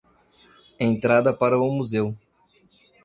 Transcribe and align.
Entrada 0.79 1.31
para 1.31 1.59
o 1.59 1.69
museu 1.71 2.11